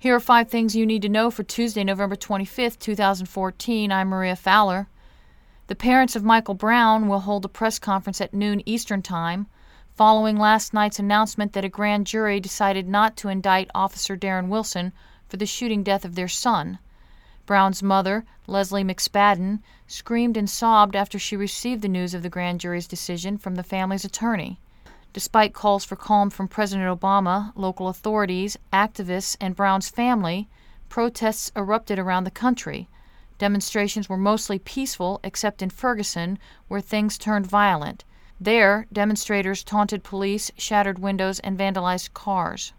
Here 0.00 0.16
are 0.16 0.20
five 0.20 0.48
things 0.48 0.74
you 0.74 0.86
need 0.86 1.02
to 1.02 1.10
know 1.10 1.30
for 1.30 1.42
Tuesday, 1.42 1.84
November 1.84 2.16
25th, 2.16 2.78
2014. 2.78 3.92
I'm 3.92 4.08
Maria 4.08 4.34
Fowler. 4.34 4.88
The 5.66 5.74
parents 5.74 6.16
of 6.16 6.24
Michael 6.24 6.54
Brown 6.54 7.06
will 7.06 7.20
hold 7.20 7.44
a 7.44 7.50
press 7.50 7.78
conference 7.78 8.18
at 8.18 8.32
noon 8.32 8.62
Eastern 8.64 9.02
Time 9.02 9.46
following 9.94 10.38
last 10.38 10.72
night's 10.72 10.98
announcement 10.98 11.52
that 11.52 11.66
a 11.66 11.68
grand 11.68 12.06
jury 12.06 12.40
decided 12.40 12.88
not 12.88 13.14
to 13.18 13.28
indict 13.28 13.70
Officer 13.74 14.16
Darren 14.16 14.48
Wilson 14.48 14.94
for 15.28 15.36
the 15.36 15.44
shooting 15.44 15.82
death 15.82 16.06
of 16.06 16.14
their 16.14 16.28
son. 16.28 16.78
Brown's 17.44 17.82
mother, 17.82 18.24
Lesley 18.46 18.82
McSpadden, 18.82 19.58
screamed 19.86 20.38
and 20.38 20.48
sobbed 20.48 20.96
after 20.96 21.18
she 21.18 21.36
received 21.36 21.82
the 21.82 21.88
news 21.88 22.14
of 22.14 22.22
the 22.22 22.30
grand 22.30 22.60
jury's 22.60 22.88
decision 22.88 23.36
from 23.36 23.56
the 23.56 23.62
family's 23.62 24.06
attorney. 24.06 24.60
Despite 25.12 25.52
calls 25.52 25.84
for 25.84 25.96
calm 25.96 26.30
from 26.30 26.46
President 26.46 27.00
Obama, 27.00 27.52
local 27.56 27.88
authorities, 27.88 28.56
activists, 28.72 29.36
and 29.40 29.56
Brown's 29.56 29.88
family, 29.88 30.48
protests 30.88 31.50
erupted 31.56 31.98
around 31.98 32.24
the 32.24 32.30
country. 32.30 32.88
Demonstrations 33.36 34.08
were 34.08 34.16
mostly 34.16 34.58
peaceful, 34.58 35.18
except 35.24 35.62
in 35.62 35.70
Ferguson, 35.70 36.38
where 36.68 36.80
things 36.80 37.18
turned 37.18 37.46
violent. 37.46 38.04
There, 38.40 38.86
demonstrators 38.92 39.64
taunted 39.64 40.04
police, 40.04 40.50
shattered 40.56 40.98
windows, 40.98 41.40
and 41.40 41.58
vandalized 41.58 42.14
cars. 42.14 42.72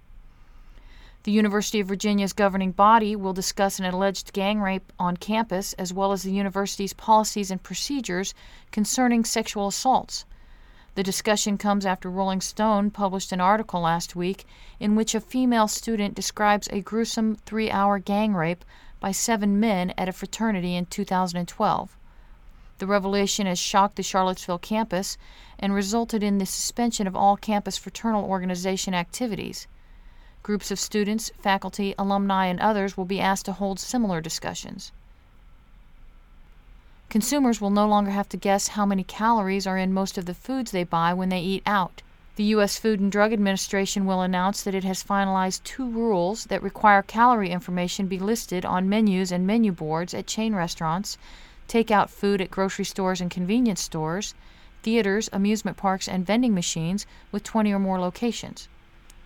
The 1.24 1.32
University 1.32 1.80
of 1.82 1.88
Virginia's 1.88 2.34
governing 2.34 2.72
body 2.72 3.16
will 3.16 3.34
discuss 3.34 3.78
an 3.78 3.86
alleged 3.86 4.34
gang 4.34 4.62
rape 4.62 4.92
on 4.98 5.18
campus, 5.18 5.74
as 5.74 5.94
well 5.94 6.14
as 6.14 6.24
the 6.24 6.32
university's 6.32 6.94
policies 6.94 7.52
and 7.52 7.62
procedures 7.62 8.34
concerning 8.72 9.26
sexual 9.26 9.68
assaults. 9.68 10.26
The 10.94 11.04
discussion 11.04 11.58
comes 11.58 11.86
after 11.86 12.10
Rolling 12.10 12.42
Stone 12.42 12.92
published 12.92 13.32
an 13.32 13.40
article 13.40 13.80
last 13.80 14.14
week 14.14 14.46
in 14.78 14.96
which 14.96 15.16
a 15.16 15.22
female 15.22 15.70
student 15.70 16.16
describes 16.16 16.68
a 16.68 16.82
gruesome 16.82 17.36
three 17.36 17.72
hour 17.72 17.98
gang 17.98 18.34
rape 18.34 18.66
by 19.00 19.14
seven 19.14 19.58
men 19.58 19.94
at 19.98 20.10
a 20.10 20.12
fraternity 20.12 20.76
in 20.76 20.86
2012. 20.86 21.98
The 22.80 22.88
revelation 22.88 23.48
has 23.48 23.58
shocked 23.58 23.96
the 23.96 24.04
Charlottesville 24.04 24.60
campus 24.60 25.18
and 25.58 25.74
resulted 25.74 26.24
in 26.24 26.40
the 26.40 26.46
suspension 26.46 27.08
of 27.08 27.16
all 27.16 27.38
campus 27.38 27.78
fraternal 27.78 28.26
organization 28.26 28.94
activities. 28.94 29.68
Groups 30.44 30.72
of 30.72 30.80
students, 30.80 31.32
faculty, 31.40 31.96
alumni, 31.98 32.48
and 32.48 32.60
others 32.60 32.98
will 32.98 33.06
be 33.06 33.22
asked 33.22 33.46
to 33.46 33.54
hold 33.54 33.80
similar 33.80 34.20
discussions. 34.20 34.92
Consumers 37.12 37.60
will 37.60 37.72
no 37.72 37.86
longer 37.86 38.12
have 38.12 38.30
to 38.30 38.38
guess 38.38 38.70
how 38.70 38.86
many 38.86 39.04
calories 39.04 39.68
are 39.68 39.78
in 39.78 39.92
most 39.92 40.18
of 40.18 40.24
the 40.24 40.34
foods 40.34 40.72
they 40.72 40.86
buy 40.86 41.14
when 41.14 41.28
they 41.28 41.42
eat 41.42 41.62
out. 41.66 42.02
The 42.38 42.46
U.S. 42.56 42.78
Food 42.78 43.02
and 43.02 43.12
Drug 43.12 43.34
Administration 43.34 44.06
will 44.06 44.22
announce 44.22 44.64
that 44.64 44.74
it 44.74 44.86
has 44.86 45.04
finalized 45.04 45.62
two 45.66 45.90
rules 45.90 46.46
that 46.46 46.64
require 46.64 47.02
calorie 47.02 47.50
information 47.50 48.08
be 48.08 48.18
listed 48.18 48.64
on 48.64 48.88
menus 48.88 49.30
and 49.30 49.46
menu 49.46 49.74
boards 49.74 50.14
at 50.14 50.26
chain 50.26 50.56
restaurants 50.56 51.18
take-out 51.68 52.10
food 52.10 52.40
at 52.40 52.50
grocery 52.50 52.86
stores 52.86 53.20
and 53.20 53.30
convenience 53.30 53.82
stores, 53.82 54.34
theaters, 54.82 55.30
amusement 55.34 55.76
parks, 55.76 56.08
and 56.08 56.26
vending 56.26 56.54
machines 56.54 57.06
with 57.30 57.44
20 57.44 57.74
or 57.74 57.80
more 57.80 58.00
locations. 58.00 58.70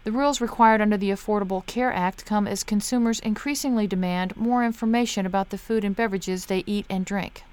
The 0.06 0.11
rules 0.11 0.41
required 0.41 0.81
under 0.81 0.97
the 0.97 1.11
Affordable 1.11 1.63
Care 1.67 1.94
Act 1.94 2.25
come 2.25 2.47
as 2.47 2.63
consumers 2.63 3.19
increasingly 3.19 3.86
demand 3.86 4.36
more 4.36 4.66
information 4.66 5.28
about 5.28 5.52
the 5.52 5.59
food 5.59 5.83
and 5.83 5.95
beverages 5.95 6.47
they 6.47 6.63
eat 6.66 6.88
and 6.89 7.06
drink. 7.06 7.44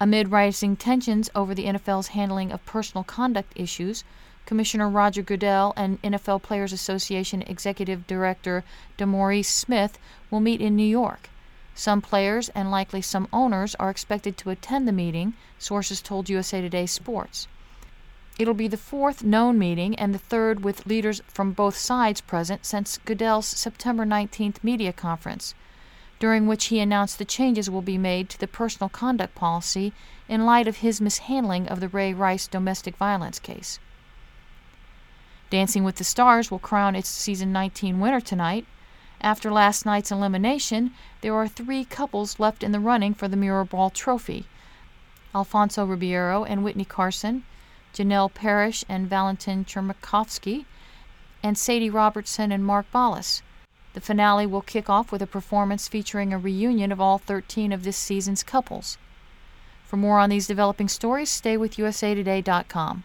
Amid 0.00 0.30
rising 0.30 0.76
tensions 0.76 1.28
over 1.34 1.56
the 1.56 1.64
NFL's 1.64 2.08
handling 2.08 2.52
of 2.52 2.64
personal 2.64 3.02
conduct 3.02 3.52
issues, 3.56 4.04
Commissioner 4.46 4.88
Roger 4.88 5.22
Goodell 5.22 5.74
and 5.76 6.00
NFL 6.02 6.42
Players 6.42 6.72
Association 6.72 7.42
Executive 7.42 8.06
Director 8.06 8.62
DeMaurice 8.96 9.46
Smith 9.46 9.98
will 10.30 10.38
meet 10.38 10.60
in 10.60 10.76
New 10.76 10.86
York. 10.86 11.30
Some 11.74 12.00
players 12.00 12.48
and 12.50 12.70
likely 12.70 13.02
some 13.02 13.26
owners 13.32 13.74
are 13.74 13.90
expected 13.90 14.36
to 14.38 14.50
attend 14.50 14.86
the 14.86 14.92
meeting, 14.92 15.34
sources 15.58 16.00
told 16.00 16.30
USA 16.30 16.60
Today 16.60 16.86
Sports. 16.86 17.48
It'll 18.38 18.54
be 18.54 18.68
the 18.68 18.76
fourth 18.76 19.24
known 19.24 19.58
meeting 19.58 19.96
and 19.96 20.14
the 20.14 20.18
third 20.18 20.62
with 20.62 20.86
leaders 20.86 21.22
from 21.26 21.50
both 21.50 21.76
sides 21.76 22.20
present 22.20 22.64
since 22.64 22.98
Goodell's 22.98 23.46
September 23.46 24.06
19th 24.06 24.62
media 24.62 24.92
conference, 24.92 25.54
during 26.18 26.46
which 26.46 26.66
he 26.66 26.80
announced 26.80 27.18
the 27.18 27.24
changes 27.24 27.70
will 27.70 27.82
be 27.82 27.98
made 27.98 28.28
to 28.28 28.38
the 28.38 28.48
personal 28.48 28.88
conduct 28.88 29.34
policy 29.34 29.92
in 30.28 30.44
light 30.44 30.66
of 30.66 30.78
his 30.78 31.00
mishandling 31.00 31.68
of 31.68 31.80
the 31.80 31.88
Ray 31.88 32.12
Rice 32.12 32.46
domestic 32.46 32.96
violence 32.96 33.38
case. 33.38 33.78
Dancing 35.50 35.84
with 35.84 35.96
the 35.96 36.04
Stars 36.04 36.50
will 36.50 36.58
crown 36.58 36.94
its 36.94 37.08
season 37.08 37.52
19 37.52 38.00
winner 38.00 38.20
tonight. 38.20 38.66
After 39.20 39.50
last 39.50 39.86
night's 39.86 40.12
elimination, 40.12 40.92
there 41.22 41.34
are 41.34 41.48
three 41.48 41.84
couples 41.84 42.38
left 42.38 42.62
in 42.62 42.72
the 42.72 42.80
running 42.80 43.14
for 43.14 43.28
the 43.28 43.36
Mirrorball 43.36 43.92
Trophy 43.92 44.46
Alfonso 45.34 45.84
Ribeiro 45.84 46.44
and 46.44 46.64
Witney 46.64 46.86
Carson, 46.86 47.44
Janel 47.94 48.32
Parrish 48.32 48.84
and 48.88 49.08
Valentin 49.08 49.64
Chmerkovskiy, 49.64 50.64
and 51.42 51.56
Sadie 51.56 51.90
Robertson 51.90 52.50
and 52.50 52.64
Mark 52.64 52.86
Ballas. 52.92 53.42
The 53.98 54.04
finale 54.04 54.46
will 54.46 54.62
kick 54.62 54.88
off 54.88 55.10
with 55.10 55.22
a 55.22 55.26
performance 55.26 55.88
featuring 55.88 56.32
a 56.32 56.38
reunion 56.38 56.92
of 56.92 57.00
all 57.00 57.18
13 57.18 57.72
of 57.72 57.82
this 57.82 57.96
season's 57.96 58.44
couples. 58.44 58.96
For 59.84 59.96
more 59.96 60.20
on 60.20 60.30
these 60.30 60.46
developing 60.46 60.86
stories, 60.86 61.30
stay 61.30 61.56
with 61.56 61.78
usatoday.com. 61.78 63.02